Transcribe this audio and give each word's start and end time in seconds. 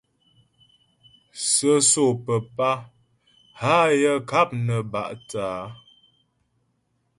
Sə́sô 1.51 2.05
papá 2.25 2.69
hâ 3.61 3.75
yaə 4.01 4.17
ŋkáp 4.23 4.49
nə 4.65 4.75
bá' 4.91 5.11
thə̂ 5.29 5.43
á. 5.59 5.63